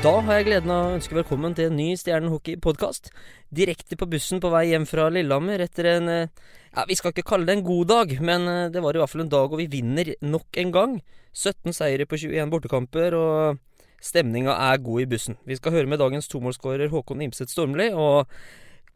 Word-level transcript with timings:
Da 0.00 0.14
har 0.24 0.38
jeg 0.38 0.46
gleden 0.46 0.70
av 0.72 0.86
å 0.86 0.92
ønske 0.96 1.12
velkommen 1.12 1.52
til 1.52 1.66
en 1.68 1.74
ny 1.76 1.90
Stjernen-hockey-podkast. 2.00 3.10
Direkte 3.52 3.98
på 4.00 4.06
bussen 4.08 4.40
på 4.40 4.48
vei 4.48 4.70
hjem 4.70 4.86
fra 4.88 5.10
Lillehammer 5.12 5.60
etter 5.60 5.88
en 5.90 6.08
eh, 6.08 6.30
Ja, 6.72 6.86
vi 6.88 6.96
skal 6.96 7.12
ikke 7.12 7.26
kalle 7.28 7.44
det 7.44 7.58
en 7.58 7.66
god 7.66 7.90
dag, 7.90 8.14
men 8.24 8.48
eh, 8.48 8.70
det 8.72 8.80
var 8.80 8.96
i 8.96 9.02
hvert 9.02 9.12
fall 9.12 9.26
en 9.26 9.34
dag 9.36 9.52
hvor 9.52 9.60
vi 9.60 9.68
vinner 9.68 10.14
nok 10.24 10.56
en 10.64 10.72
gang. 10.72 10.96
17 11.36 11.76
seire 11.76 12.08
på 12.08 12.16
21 12.16 12.48
bortekamper, 12.48 13.18
og 13.18 13.84
stemninga 14.00 14.56
er 14.72 14.80
god 14.88 15.04
i 15.04 15.08
bussen. 15.12 15.36
Vi 15.44 15.60
skal 15.60 15.76
høre 15.76 15.92
med 15.92 16.00
dagens 16.00 16.32
tomålsskårer 16.32 16.88
Håkon 16.88 17.28
Imset 17.28 17.52
Stormli 17.52 17.92
og 17.92 18.32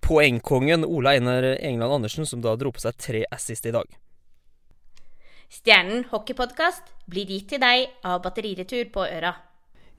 poengkongen 0.08 0.88
Ola 0.88 1.18
Einar 1.18 1.52
Engeland 1.58 2.00
Andersen, 2.00 2.24
som 2.24 2.40
da 2.40 2.56
dro 2.56 2.72
på 2.72 2.80
seg 2.80 2.96
tre 2.96 3.26
assist 3.28 3.68
i 3.68 3.76
dag. 3.76 3.92
Stjernen 5.52 6.08
hockeypodkast 6.08 6.94
blir 7.04 7.28
gitt 7.28 7.50
til 7.52 7.60
deg 7.60 7.90
av 8.08 8.24
Batteriretur 8.24 8.88
på 8.88 9.04
Øra. 9.04 9.36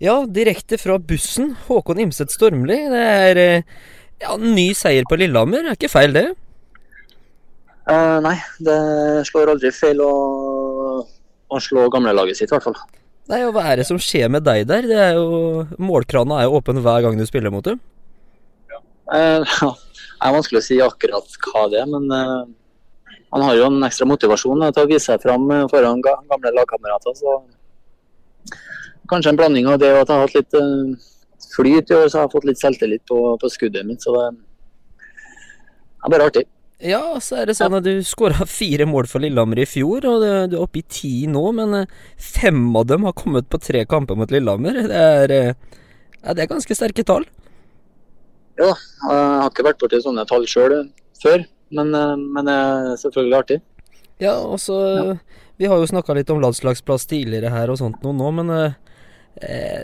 Ja, 0.03 0.25
direkte 0.27 0.77
fra 0.77 0.97
bussen. 0.99 1.53
Håkon 1.69 2.01
Imset 2.03 2.33
Stormli. 2.33 2.77
Det 2.91 3.03
er 3.03 3.39
eh, 3.39 3.69
ja, 4.19 4.35
ny 4.39 4.73
seier 4.75 5.07
på 5.07 5.15
Lillehammer. 5.19 5.63
Det 5.63 5.71
er 5.71 5.79
ikke 5.79 5.91
feil, 5.93 6.15
det? 6.15 6.25
Uh, 7.85 8.17
nei, 8.25 8.35
det 8.65 8.75
slår 9.29 9.53
aldri 9.53 9.71
feil 9.71 10.01
å, 10.03 10.11
å 11.47 11.61
slå 11.61 11.85
gamlelaget 11.93 12.41
sitt, 12.41 12.49
i 12.49 12.55
hvert 12.55 12.65
fall. 12.65 12.77
Nei, 13.31 13.39
og 13.45 13.55
Hva 13.55 13.69
er 13.71 13.79
det 13.79 13.87
som 13.87 14.01
skjer 14.01 14.27
med 14.33 14.43
deg 14.45 14.65
der? 14.67 14.87
Det 14.89 14.99
er 14.99 15.15
jo, 15.19 15.63
Målkrana 15.79 16.41
er 16.41 16.49
jo 16.49 16.59
åpen 16.59 16.81
hver 16.83 17.05
gang 17.05 17.15
du 17.17 17.25
spiller 17.29 17.53
mot 17.53 17.65
dem. 17.65 17.81
Uh, 19.05 19.45
det 19.45 20.25
er 20.25 20.33
vanskelig 20.33 20.57
å 20.57 20.65
si 20.65 20.75
akkurat 20.81 21.35
hva 21.45 21.67
det 21.69 21.77
er, 21.77 21.85
men 21.85 22.07
uh, 22.09 22.47
han 23.35 23.43
har 23.45 23.53
jo 23.59 23.67
en 23.67 23.85
ekstra 23.85 24.07
motivasjon 24.09 24.63
til 24.73 24.81
å 24.81 24.89
vise 24.89 25.11
seg 25.11 25.21
fram 25.21 25.45
foran 25.69 26.01
gamle 26.01 26.53
lagkamerater. 26.55 27.13
så 27.13 27.35
kanskje 29.09 29.33
en 29.33 29.39
blanding 29.39 29.69
av 29.69 29.79
det 29.81 29.91
at 29.93 30.09
jeg 30.09 30.15
har 30.15 30.25
hatt 30.25 30.35
litt 30.37 30.57
uh, 30.57 31.05
flyt 31.55 31.91
i 31.91 31.97
år, 31.97 32.09
så 32.09 32.19
jeg 32.19 32.25
har 32.25 32.33
fått 32.33 32.49
litt 32.49 32.61
selvtillit 32.61 33.05
på, 33.09 33.19
på 33.41 33.51
skuddet 33.51 33.87
mitt. 33.87 34.03
Så 34.03 34.13
det 34.15 34.25
er 34.31 36.13
bare 36.13 36.29
artig. 36.31 36.45
Ja, 36.85 37.01
så 37.23 37.37
er 37.39 37.47
det 37.47 37.55
sånn 37.55 37.77
at 37.77 37.85
du 37.85 37.93
skåra 38.03 38.45
fire 38.49 38.85
mål 38.89 39.07
for 39.07 39.23
Lillehammer 39.23 39.61
i 39.63 39.67
fjor, 39.69 40.05
og 40.09 40.25
du 40.25 40.27
er 40.27 40.57
oppe 40.59 40.81
i 40.81 40.87
ti 40.91 41.13
nå. 41.31 41.43
Men 41.55 41.73
eh, 41.79 41.93
fem 42.19 42.67
av 42.75 42.89
dem 42.89 43.07
har 43.07 43.15
kommet 43.17 43.47
på 43.49 43.61
tre 43.63 43.85
kamper 43.89 44.19
mot 44.19 44.33
Lillehammer. 44.33 44.81
Det 44.91 45.05
er, 45.21 45.33
eh, 45.33 45.79
ja, 46.19 46.35
det 46.35 46.45
er 46.45 46.51
ganske 46.51 46.77
sterke 46.77 47.05
tall. 47.07 47.27
Ja, 48.59 48.71
jeg 48.71 49.15
har 49.15 49.49
ikke 49.49 49.67
vært 49.67 49.79
borti 49.81 50.01
sånne 50.03 50.27
tall 50.27 50.45
sjøl 50.47 50.77
før, 51.23 51.41
men, 51.75 51.91
men, 51.91 52.43
det 52.47 52.53
er 52.55 52.99
selvfølgelig 53.01 53.39
artig. 53.39 53.57
Ja, 54.23 54.37
og 54.37 54.59
så 54.63 54.77
ja. 54.95 55.15
Vi 55.59 55.67
har 55.71 55.79
jo 55.79 55.87
snakka 55.87 56.15
litt 56.15 56.31
om 56.31 56.41
landslagsplass 56.43 57.07
tidligere 57.07 57.51
her 57.51 57.71
og 57.71 57.79
sånt 57.79 58.01
noe 58.03 58.15
nå, 58.15 58.31
men 58.35 58.51
Eh, 58.51 58.73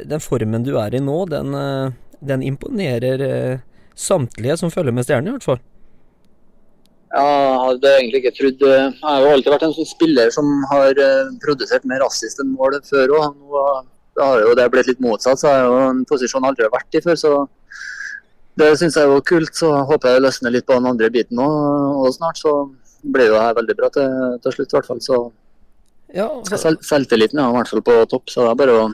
den 0.07 0.23
formen 0.23 0.63
du 0.63 0.77
er 0.79 0.95
i 0.95 1.01
nå, 1.03 1.17
den, 1.31 1.53
eh, 1.57 1.91
den 2.19 2.45
imponerer 2.47 3.25
eh, 3.25 3.59
samtlige 3.95 4.57
som 4.57 4.71
følger 4.71 4.95
med 4.95 5.07
Stjernen, 5.07 5.27
i 5.27 5.35
hvert 5.35 5.47
fall. 5.49 5.61
Ja, 7.11 7.23
jeg 7.27 7.63
hadde 7.65 7.89
egentlig 7.97 8.19
ikke 8.21 8.35
trodd 8.37 8.61
Jeg 8.69 8.91
har 9.01 9.17
jo 9.19 9.31
alltid 9.33 9.51
vært 9.51 9.63
en 9.67 9.73
sånn 9.75 9.89
spiller 9.89 10.29
som 10.31 10.51
har 10.69 10.95
produsert 11.43 11.83
mer 11.83 12.05
assist 12.05 12.39
enn 12.39 12.53
mål 12.55 12.77
før 12.87 13.17
òg. 13.17 13.41
Nå 14.15 14.27
har 14.29 14.45
jo 14.45 14.53
det 14.55 14.69
blitt 14.71 14.87
litt 14.87 15.03
motsatt, 15.03 15.41
så 15.41 15.49
har 15.51 15.65
jo 15.65 15.81
en 15.89 16.05
posisjon 16.07 16.47
aldri 16.47 16.69
vært 16.71 16.95
i 16.95 17.03
før. 17.03 17.19
så 17.19 17.33
det 18.59 18.69
syns 18.79 18.95
jeg 18.95 19.07
er 19.07 19.11
jo 19.11 19.23
kult. 19.27 19.51
Så 19.55 19.71
håper 19.89 20.15
jeg 20.15 20.23
løsner 20.25 20.55
litt 20.55 20.67
på 20.67 20.77
den 20.77 20.87
andre 20.87 21.11
biten 21.11 21.39
òg 21.43 22.09
snart. 22.15 22.39
Så 22.39 22.53
blir 23.01 23.31
jo 23.31 23.39
her 23.39 23.55
veldig 23.57 23.75
bra 23.77 23.89
til, 23.93 24.37
til 24.43 24.55
slutt, 24.55 24.71
i 24.71 24.77
hvert 24.77 24.89
fall. 24.89 25.03
Så 25.03 25.19
ja, 26.13 26.27
altså... 26.27 26.59
Selv, 26.59 26.83
selvtilliten 26.83 27.39
er 27.39 27.51
i 27.51 27.57
hvert 27.57 27.71
fall 27.71 27.83
på 27.87 27.97
topp, 28.11 28.31
så 28.31 28.45
det 28.45 28.51
er 28.51 28.59
bare 28.59 28.77
å 28.77 28.87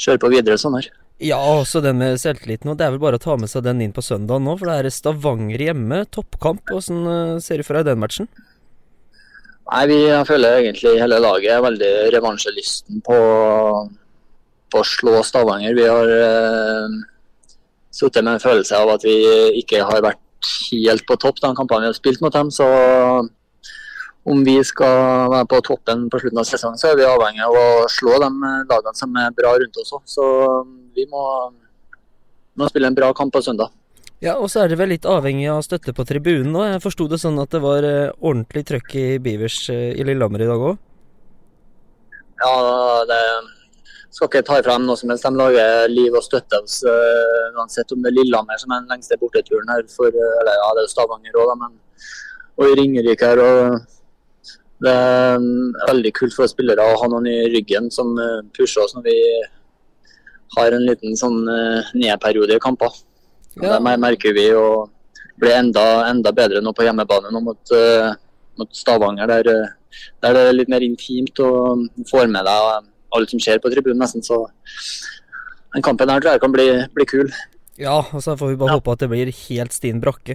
kjøre 0.00 0.22
på 0.22 0.32
videre 0.32 0.58
sånn 0.60 0.78
her. 0.78 0.90
Ja, 1.18 1.38
også 1.42 1.80
den 1.82 1.98
med 1.98 2.20
selvtilliten. 2.22 2.70
Og 2.70 2.78
det 2.78 2.86
er 2.86 2.92
vel 2.94 3.02
bare 3.02 3.18
å 3.18 3.22
ta 3.22 3.34
med 3.40 3.50
seg 3.50 3.64
den 3.66 3.82
inn 3.82 3.94
på 3.94 4.04
søndag 4.06 4.38
nå, 4.44 4.54
for 4.58 4.70
det 4.70 4.76
er 4.78 4.94
Stavanger 4.94 5.64
hjemme, 5.68 6.04
toppkamp. 6.14 6.62
Hvordan 6.70 7.08
eh, 7.10 7.40
ser 7.42 7.58
du 7.58 7.66
for 7.66 7.78
deg 7.78 7.88
den 7.90 8.02
matchen? 8.02 8.30
Nei, 9.68 9.82
vi, 9.90 9.98
føler 10.24 10.62
egentlig 10.62 10.94
hele 10.96 11.18
laget 11.20 11.52
er 11.52 11.64
veldig 11.64 11.90
revansjelysten 12.14 13.02
på, 13.04 13.18
på, 14.70 14.80
å 14.80 14.86
slå 14.86 15.18
Stavanger. 15.26 15.74
Vi 15.76 15.88
har 15.90 16.14
eh, 16.14 16.94
sittet 17.98 18.22
med 18.22 18.36
en 18.36 18.46
følelse 18.46 18.78
av 18.78 18.94
at 18.94 19.04
vi 19.04 19.18
ikke 19.60 19.82
har 19.90 20.06
vært 20.06 20.22
helt 20.70 21.04
på 21.08 21.18
topp 21.18 21.42
de 21.42 21.50
kampene 21.58 21.88
vi 21.88 21.90
har 21.90 21.98
spilt 21.98 22.22
mot 22.22 22.32
dem. 22.32 22.54
Så 22.54 22.64
om 24.28 24.44
vi 24.44 24.58
skal 24.66 25.30
være 25.32 25.46
på 25.48 25.60
toppen 25.64 26.06
på 26.10 26.20
slutten 26.20 26.40
av 26.42 26.46
sesongen, 26.48 26.78
så 26.80 26.90
er 26.90 26.98
vi 26.98 27.06
avhengig 27.08 27.44
av 27.46 27.56
å 27.56 27.66
slå 27.92 28.18
de 28.22 28.30
lagene 28.68 28.96
som 28.98 29.16
er 29.20 29.34
bra 29.36 29.54
rundt 29.60 29.80
oss 29.80 29.94
òg. 29.96 30.02
Så 30.08 30.24
um, 30.64 30.72
vi 30.96 31.06
må, 31.10 31.22
må, 32.58 32.68
spille 32.68 32.90
en 32.90 32.98
bra 32.98 33.12
kamp 33.16 33.32
på 33.34 33.42
søndag. 33.44 33.72
Ja, 34.24 34.34
og 34.34 34.50
så 34.50 34.64
er 34.64 34.72
det 34.72 34.80
vel 34.80 34.90
litt 34.90 35.06
avhengig 35.06 35.46
av 35.52 35.62
støtte 35.62 35.94
på 35.94 36.04
tribunen 36.06 36.50
nå. 36.52 36.64
Jeg 36.66 36.82
forsto 36.82 37.06
det 37.10 37.20
sånn 37.22 37.38
at 37.38 37.52
det 37.54 37.60
var 37.62 37.86
eh, 37.86 38.10
ordentlig 38.18 38.64
trøkk 38.66 38.96
i 38.98 39.06
Bivers 39.22 39.60
eh, 39.70 39.92
i 39.94 40.06
Lillehammer 40.06 40.42
i 40.42 40.48
dag 40.48 40.64
òg? 40.72 40.80
Ja, 42.42 42.54
det 43.06 43.20
skal 44.10 44.26
ikke 44.26 44.42
ta 44.48 44.56
ifra 44.58 44.74
dem 44.74 44.88
noe 44.88 44.98
som 44.98 45.12
helst. 45.12 45.22
De 45.22 45.38
lager 45.38 45.86
liv 45.92 46.16
og 46.18 46.24
støtte 46.26 46.58
oss 46.58 46.80
uansett 47.54 47.94
om 47.94 48.02
det 48.02 48.10
er 48.10 48.16
Lillehammer 48.16 48.58
som 48.58 48.74
er 48.74 48.82
den 48.82 48.90
lengste 48.90 49.18
borteturen 49.22 49.70
her. 49.70 49.86
For, 49.94 50.10
eller 50.10 50.58
ja, 50.58 50.72
det 50.74 50.84
er 50.84 50.90
Stavanger 50.90 51.38
òg, 51.38 51.54
men 51.62 51.78
og 52.58 52.72
i 52.72 52.74
Ringerike 52.80 53.30
her. 53.30 53.38
og 53.38 53.97
det 54.84 54.92
er 54.94 55.38
veldig 55.88 56.12
kult 56.14 56.36
for 56.36 56.50
spillere 56.50 56.84
å 56.84 56.98
ha 57.00 57.08
noen 57.10 57.26
i 57.30 57.38
ryggen 57.50 57.88
som 57.94 58.12
eh, 58.22 58.44
pusher 58.54 58.84
oss 58.84 58.94
når 58.94 59.08
vi 59.08 59.16
har 60.56 60.74
en 60.74 60.86
liten 60.86 61.18
sånn 61.18 61.40
eh, 61.50 61.90
nedperiode 61.98 62.56
i 62.56 62.62
kamper. 62.62 62.94
Ja. 63.58 63.74
Det 63.74 63.98
merker 63.98 64.36
vi 64.36 64.46
og 64.54 64.92
blir 65.38 65.56
enda, 65.56 65.84
enda 66.10 66.32
bedre 66.34 66.62
nå 66.62 66.72
på 66.74 66.86
hjemmebane 66.86 67.30
nå 67.34 67.40
mot, 67.42 67.74
uh, 67.74 68.10
mot 68.58 68.70
Stavanger, 68.74 69.30
der, 69.30 69.46
der, 70.22 70.34
det 70.34 70.42
er 70.48 70.56
litt 70.56 70.70
mer 70.72 70.82
intimt 70.82 71.38
og 71.42 71.84
får 72.10 72.26
med 72.30 72.46
deg 72.46 72.88
alt 73.14 73.30
som 73.30 73.42
skjer 73.42 73.60
på 73.62 73.70
tribunen 73.70 74.02
nesten. 74.02 74.24
Så 74.26 74.40
den 75.74 75.84
kampen 75.86 76.10
her 76.10 76.22
tror 76.22 76.34
jeg 76.34 76.42
kan 76.42 76.54
bli, 76.54 76.66
bli 76.94 77.06
kul. 77.06 77.30
Ja, 77.78 78.00
og 78.02 78.22
så 78.24 78.34
får 78.34 78.52
vi 78.52 78.58
bare 78.58 78.74
ja. 78.74 78.78
håpe 78.80 78.94
at 78.96 79.02
det 79.04 79.10
blir 79.12 79.28
helt 79.30 79.74
stinn 79.74 80.00
brakke. 80.02 80.34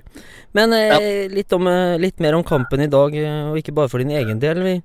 Men 0.56 0.76
eh, 0.76 0.88
ja. 0.88 1.00
litt, 1.32 1.52
om, 1.56 1.68
eh, 1.68 1.98
litt, 2.00 2.22
mer 2.24 2.38
om 2.38 2.46
kampen 2.48 2.86
i 2.86 2.92
dag, 2.92 3.16
eh, 3.20 3.50
og 3.52 3.60
ikke 3.60 3.76
bare 3.76 3.92
for 3.92 4.00
din 4.00 4.14
egen 4.16 4.40
del. 4.40 4.62
Vi, 4.64 4.76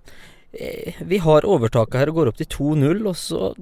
eh, 0.58 0.98
vi 1.06 1.20
har 1.22 1.46
overtaket 1.46 2.00
her 2.00 2.10
og 2.10 2.18
går 2.18 2.32
opp 2.32 2.40
til 2.40 2.50
2-0, 2.56 3.04
og 3.06 3.14
så 3.18 3.52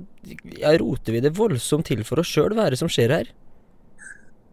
ja, 0.57 0.73
roter 0.81 1.19
vi 1.19 1.23
det 1.27 1.35
voldsomt 1.37 1.91
til 1.91 2.01
for 2.09 2.25
oss 2.25 2.33
sjøl. 2.33 2.57
Hva 2.57 2.67
er 2.67 2.77
det 2.77 2.81
som 2.81 2.93
skjer 2.93 3.13
her? 3.19 3.33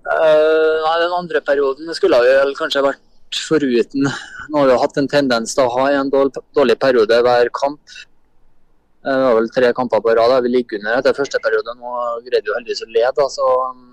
Uh, 0.03 0.83
nei, 0.83 0.97
Den 0.99 1.15
andre 1.15 1.39
perioden 1.39 1.95
skulle 1.95 2.19
vi 2.25 2.35
vel 2.35 2.55
kanskje 2.59 2.83
vært 2.83 3.39
foruten. 3.47 4.09
Nå 4.51 4.59
har 4.59 4.73
vi 4.73 4.81
hatt 4.81 4.99
en 4.99 5.07
tendens 5.07 5.55
til 5.55 5.63
å 5.63 5.71
ha 5.77 5.87
en 5.95 6.11
dårlig, 6.11 6.43
dårlig 6.51 6.75
periode 6.83 7.23
hver 7.23 7.47
kamp. 7.55 7.79
Det 9.03 9.13
var 9.19 9.35
vel 9.35 9.49
tre 9.51 9.69
kamper 9.75 9.99
på 9.99 10.15
rad. 10.15 10.33
Vi 10.43 10.49
ligger 10.49 10.79
under 10.79 10.97
etter 10.97 11.15
første 11.17 11.39
periode. 11.43 11.75
Nå 11.75 11.93
greide 12.23 12.47
vi 12.47 12.55
heldigvis 12.55 12.85
å 12.85 12.89
lede, 12.89 13.25
altså. 13.25 13.47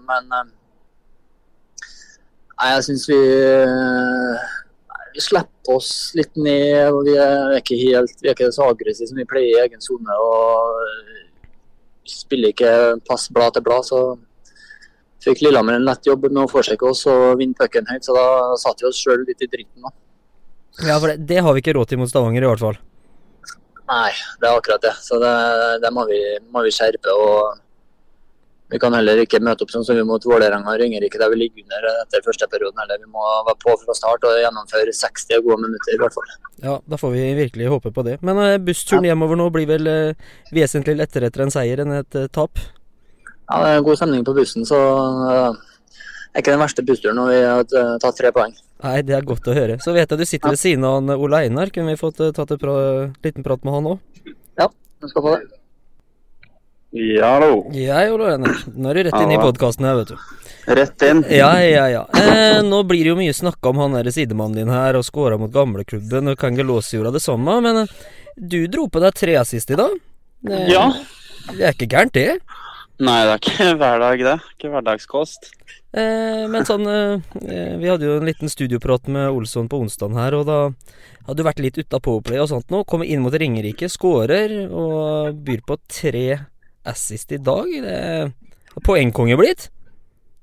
men 0.06 0.36
eh, 0.36 0.50
nei, 2.60 2.68
jeg 2.76 2.84
syns 2.86 3.06
vi, 3.10 3.18
vi 5.16 5.24
slipper 5.26 5.74
oss 5.74 5.92
litt 6.18 6.38
ned. 6.38 6.92
og 6.92 7.02
Vi 7.08 7.16
er 7.18 7.56
ikke, 7.58 7.78
helt, 7.82 8.14
vi 8.22 8.30
er 8.30 8.38
ikke 8.38 8.52
så 8.54 8.70
aggressive 8.70 9.10
som 9.10 9.18
vi 9.18 9.26
pleier 9.32 9.56
i 9.56 9.62
egen 9.64 9.82
sone. 9.82 10.18
Vi 12.06 12.14
spiller 12.14 12.54
ikke 12.54 12.74
pass 13.08 13.26
blad 13.34 13.58
til 13.58 13.66
blad. 13.66 13.88
så 13.90 14.04
fikk 15.24 15.42
Lillehammer 15.44 15.76
en 15.76 15.88
lett 15.88 16.06
jobb 16.06 16.28
med 16.30 16.44
å 16.44 16.50
forsøke 16.50 16.86
oss 16.88 17.02
og 17.10 17.40
vinne 17.40 17.58
pucken 17.58 17.88
høyt, 17.90 18.06
så 18.06 18.14
da 18.16 18.28
satte 18.60 18.86
vi 18.86 18.92
oss 18.92 19.02
sjøl 19.02 19.26
litt 19.26 19.42
i 19.42 19.50
dritten. 19.50 19.82
da. 19.82 19.92
Ja, 20.86 21.00
for 21.02 21.10
det, 21.10 21.26
det 21.28 21.42
har 21.44 21.52
vi 21.56 21.64
ikke 21.64 21.74
råd 21.76 21.90
til 21.90 22.00
mot 22.00 22.08
Stavanger 22.08 22.46
i 22.46 22.48
hvert 22.48 22.62
fall. 22.62 22.78
Nei, 23.90 24.12
det 24.38 24.46
er 24.46 24.54
akkurat 24.54 24.84
det. 24.84 24.92
Så 25.02 25.18
det, 25.18 25.32
det 25.82 25.90
må, 25.94 26.06
vi, 26.06 26.20
må, 26.54 26.62
vi, 26.62 26.70
skjerpe. 26.74 27.10
og 27.10 27.58
Vi 28.70 28.78
kan 28.78 28.94
heller 28.94 29.18
ikke 29.24 29.40
møte 29.42 29.66
opp 29.66 29.72
sånn 29.74 29.86
som 29.86 29.98
vi 29.98 30.04
mot 30.06 30.26
Vålerenga 30.30 30.70
og 30.70 30.78
Ringerike 30.78 31.18
der 31.18 31.32
vi 31.32 31.40
ligger 31.40 31.64
under 31.64 31.88
etter 32.04 32.22
første 32.26 32.46
perioden. 32.52 32.78
Eller 32.84 33.02
vi 33.02 33.10
må 33.10 33.24
være 33.48 33.58
på 33.64 33.74
fra 33.82 33.96
start 33.98 34.28
og 34.28 34.38
gjennomføre 34.44 34.94
60 34.94 35.42
gode 35.46 35.58
minutter 35.64 35.96
i 35.96 36.00
hvert 36.02 36.14
fall. 36.14 36.30
Ja, 36.62 36.76
da 36.86 37.00
får 37.00 37.16
vi 37.16 37.26
virkelig 37.40 37.72
håpe 37.74 37.90
på 37.96 38.06
det. 38.06 38.20
Men 38.22 38.38
uh, 38.38 38.60
bussturen 38.62 39.10
hjemover 39.10 39.42
nå 39.42 39.50
blir 39.56 39.66
vel 39.72 39.90
uh, 39.90 40.30
vesentlig 40.54 41.00
lettere 41.02 41.32
etter 41.32 41.48
en 41.48 41.54
seier 41.54 41.82
enn 41.82 41.98
et 41.98 42.20
uh, 42.20 42.30
tap? 42.30 42.62
Ja, 43.50 43.58
det 43.58 43.74
er 43.74 43.80
en 43.80 43.90
god 43.90 43.98
stemning 43.98 44.22
på 44.22 44.36
bussen, 44.36 44.62
så 44.62 44.78
det 45.18 46.38
er 46.38 46.42
ikke 46.44 46.52
den 46.54 46.62
verste 46.62 46.84
bussturen 46.86 47.18
når 47.18 47.32
vi 47.32 47.38
har 47.42 47.96
tatt 47.98 48.14
tre 48.14 48.30
poeng. 48.30 48.54
Nei, 48.80 48.98
det 49.04 49.16
er 49.16 49.26
godt 49.28 49.48
å 49.50 49.54
høre. 49.56 49.76
Så 49.84 49.92
vet 49.96 50.08
jeg 50.08 50.20
du 50.20 50.26
sitter 50.28 50.54
ved 50.54 50.60
siden 50.60 50.84
av 50.88 51.10
Ola 51.20 51.42
Einar. 51.44 51.72
Kunne 51.74 51.92
vi 51.92 52.00
fått 52.00 52.20
uh, 52.22 52.30
tatt 52.36 52.54
en 52.54 52.60
pra 52.60 52.76
liten 53.24 53.44
prat 53.44 53.64
med 53.66 53.76
han 53.76 53.88
òg? 53.92 54.30
Ja, 54.60 54.70
du 54.70 55.10
skal 55.10 55.26
få 55.26 55.34
det. 55.36 55.56
Ja, 56.96 57.34
hallo. 57.36 57.66
Ja, 57.76 58.00
Ola 58.10 58.32
Einar. 58.34 58.62
Nå 58.74 58.90
er 58.90 58.98
du 58.98 59.02
rett 59.08 59.18
inn 59.20 59.34
i 59.36 59.40
podkasten 59.40 59.86
her, 59.86 60.00
vet 60.00 60.14
du. 60.14 60.16
Rett 60.80 61.04
inn. 61.06 61.20
Ja, 61.30 61.52
ja, 61.62 61.84
ja. 61.92 62.06
Eh, 62.16 62.60
nå 62.66 62.80
blir 62.88 63.04
det 63.04 63.12
jo 63.12 63.18
mye 63.20 63.36
snakka 63.36 63.70
om 63.70 63.82
han 63.84 63.94
der 63.98 64.10
sidemannen 64.14 64.62
din 64.62 64.72
her, 64.72 64.98
og 64.98 65.06
skåra 65.06 65.38
mot 65.40 65.52
gamleklubben, 65.54 66.32
og 66.32 66.40
Kangelosi 66.40 66.96
gjorde 66.96 67.14
det 67.18 67.22
samme, 67.24 67.60
men 67.64 67.84
uh, 67.84 67.94
du 68.36 68.64
dro 68.72 68.88
på 68.90 69.02
deg 69.04 69.16
tre 69.18 69.36
assist 69.40 69.70
i 69.70 69.78
dag. 69.78 69.94
Det, 70.46 70.64
ja. 70.72 70.88
Det 71.50 71.62
er 71.62 71.76
ikke 71.76 71.90
gærent, 71.92 72.16
det? 72.16 72.40
Nei, 73.00 73.20
det 73.24 73.32
er 73.32 73.40
ikke 73.40 73.68
hverdag, 73.80 74.22
det. 74.26 74.36
Ikke 74.56 74.70
hverdagskost. 74.74 75.48
Eh, 75.96 76.44
men 76.52 76.66
sånn 76.68 76.84
eh, 76.86 77.38
Vi 77.80 77.88
hadde 77.88 78.06
jo 78.06 78.18
en 78.20 78.28
liten 78.28 78.52
studioprat 78.52 79.08
med 79.10 79.32
Olsson 79.32 79.70
på 79.72 79.80
onsdagen 79.80 80.20
her, 80.20 80.36
og 80.36 80.44
da 80.50 80.58
hadde 81.26 81.38
du 81.40 81.46
vært 81.46 81.62
litt 81.64 81.80
utta 81.80 82.02
Powerplay 82.02 82.42
og 82.42 82.50
sånt 82.52 82.72
nå. 82.72 82.84
Kommer 82.84 83.08
inn 83.08 83.24
mot 83.24 83.34
Ringerike, 83.34 83.88
skårer 83.90 84.68
og 84.68 85.40
byr 85.46 85.64
på 85.64 85.80
tre 85.88 86.26
assist 86.90 87.32
i 87.32 87.40
dag. 87.40 87.72
Det 87.72 87.96
er 87.96 88.84
poengkonge 88.84 89.40
blitt. 89.40 89.70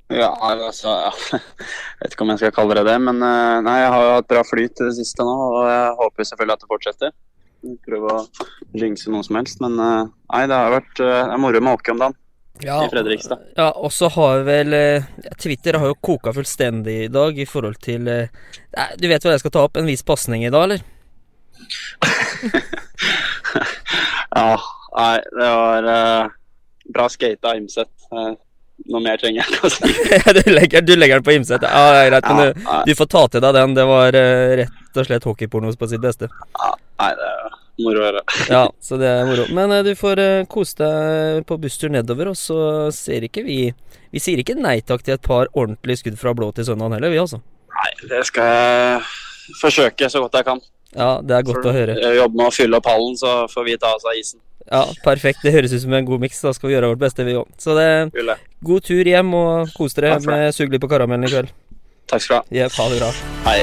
Ja, 0.10 0.32
altså 0.40 0.98
ja. 1.04 1.16
Jeg 1.38 2.06
vet 2.06 2.14
ikke 2.14 2.24
om 2.24 2.30
jeg 2.32 2.42
skal 2.42 2.54
kalle 2.56 2.78
det 2.80 2.88
det, 2.88 3.00
men 3.04 3.22
eh, 3.22 3.62
nei, 3.66 3.80
jeg 3.84 3.90
har 3.94 4.06
jo 4.06 4.14
hatt 4.18 4.30
bra 4.34 4.46
flyt 4.48 4.80
i 4.82 4.88
det 4.88 4.94
siste 4.98 5.26
nå, 5.26 5.34
og 5.52 5.66
jeg 5.68 5.98
håper 6.02 6.30
selvfølgelig 6.30 6.58
at 6.58 6.64
det 6.64 6.72
fortsetter. 6.74 7.18
Prøve 7.86 8.14
å 8.14 8.22
jinxe 8.78 9.12
noe 9.12 9.26
som 9.28 9.38
helst, 9.38 9.60
men 9.62 9.76
eh, 9.82 10.14
nei, 10.32 10.48
det 10.48 10.58
har 10.58 10.80
vært 10.80 11.04
eh, 11.04 11.20
det 11.28 11.36
er 11.36 11.44
moro 11.44 11.62
med 11.62 11.78
Åke 11.78 11.94
om 11.94 12.02
dagen 12.06 12.24
Ja, 12.66 12.86
i 12.86 12.90
Fredrikstad. 12.90 13.38
ja 13.56 13.72
og 13.76 13.92
så 13.94 14.08
har 14.16 14.40
vel 14.48 14.74
eh, 14.74 15.04
ja, 15.24 15.32
Twitter 15.38 15.74
har 15.78 15.88
jo 15.92 15.96
koka 16.02 16.34
fullstendig 16.34 17.04
i 17.04 17.08
dag 17.14 17.38
i 17.38 17.46
forhold 17.46 17.76
til 17.84 18.08
eh, 18.10 18.28
Du 18.98 19.08
vet 19.08 19.24
hva 19.24 19.32
jeg 19.36 19.40
skal 19.44 19.52
ta 19.54 19.60
opp? 19.68 19.78
En 19.78 19.86
viss 19.90 20.04
pasning 20.06 20.46
i 20.46 20.50
dag, 20.54 20.64
eller? 20.70 20.82
Ja, 24.38 24.58
nei, 24.98 25.18
det 25.40 25.48
var 25.50 25.84
uh, 25.88 26.26
bra 26.94 27.08
skate 27.10 27.48
av 27.48 27.56
Imset. 27.58 27.90
Eh, 28.12 28.34
noe 28.94 29.02
mer 29.04 29.18
trenger 29.22 29.42
jeg 29.42 29.48
ikke 29.56 29.66
å 29.66 29.70
si. 29.74 29.90
du, 30.38 30.42
legger, 30.52 30.82
du 30.86 30.94
legger 30.98 31.16
den 31.20 31.26
på 31.26 31.34
Imset? 31.38 31.64
Ja, 31.66 32.04
greit, 32.10 32.28
men 32.30 32.38
du, 32.52 32.56
du 32.86 32.92
får 33.00 33.08
ta 33.14 33.24
til 33.34 33.42
deg 33.44 33.52
den. 33.58 33.74
Det 33.78 33.86
var 33.90 34.10
uh, 34.18 34.22
rett 34.62 35.02
og 35.02 35.06
slett 35.10 35.26
hockeyporno 35.28 35.68
på 35.80 35.90
sitt 35.90 36.04
beste. 36.04 36.26
Nei, 37.02 37.12
det 37.18 37.32
moro 37.84 38.02
å 38.02 38.08
høre. 38.08 38.24
Ja, 38.54 38.64
så 38.82 38.98
det 39.02 39.10
er 39.10 39.28
moro. 39.30 39.48
Men 39.54 39.74
eh, 39.76 39.84
du 39.86 39.92
får 39.98 40.22
eh, 40.24 40.46
kose 40.52 40.78
deg 40.82 41.44
på 41.50 41.60
busstur 41.62 41.94
nedover, 41.94 42.32
og 42.34 42.40
så 42.40 42.58
ser 42.96 43.28
ikke 43.28 43.44
vi 43.46 43.60
Vi 44.14 44.22
sier 44.24 44.40
ikke 44.42 44.56
nei 44.58 44.80
takk 44.82 45.04
til 45.04 45.18
et 45.18 45.26
par 45.26 45.50
ordentlige 45.54 46.02
skudd 46.02 46.18
fra 46.20 46.34
blå 46.38 46.52
til 46.56 46.66
søndag 46.68 46.96
heller, 46.96 47.12
vi 47.12 47.20
altså. 47.22 47.42
Nei, 47.78 47.90
det 48.10 48.24
skal 48.30 48.48
jeg 48.48 49.02
forsøke 49.62 50.10
så 50.10 50.24
godt 50.24 50.40
jeg 50.40 50.48
kan. 50.48 50.62
Ja, 50.96 51.10
det 51.22 51.36
er 51.36 51.46
godt 51.46 51.68
å 51.68 51.74
høre. 51.76 51.98
Jeg 52.00 52.18
jobber 52.18 52.40
med 52.40 52.48
å 52.48 52.56
fylle 52.56 52.80
opp 52.80 52.88
hallen, 52.90 53.18
så 53.20 53.34
får 53.52 53.68
vi 53.68 53.76
ta 53.82 53.92
oss 53.98 54.08
av 54.08 54.16
isen. 54.18 54.40
Ja, 54.68 54.84
Perfekt. 55.04 55.44
Det 55.44 55.54
høres 55.56 55.76
ut 55.76 55.84
som 55.84 55.94
en 55.96 56.08
god 56.08 56.24
miks. 56.24 56.42
Da 56.44 56.54
skal 56.56 56.72
vi 56.72 56.76
gjøre 56.76 56.92
vårt 56.94 57.04
beste, 57.04 57.28
vi 57.28 57.38
òg. 57.40 57.48
Så 57.62 57.76
det 57.78 57.90
Fylle. 58.16 58.38
god 58.68 58.88
tur 58.88 59.12
hjem, 59.14 59.34
og 59.38 59.76
kos 59.78 59.96
dere 59.98 60.18
for 60.20 60.32
med 60.34 60.56
sug 60.56 60.80
på 60.82 60.92
karamellen 60.92 61.28
i 61.28 61.32
kveld. 61.32 61.54
Takk 62.08 62.24
skal 62.24 62.42
du 62.42 62.42
ha. 62.42 62.64
Ja, 62.64 62.72
ha 62.80 62.90
det 62.92 63.04
bra. 63.04 63.12
Hei. 63.48 63.62